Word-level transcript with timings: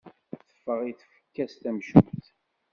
Teffeɣ 0.47 0.79
i 0.89 0.93
tfekka-s 0.93 1.53
tamcumt. 1.61 2.25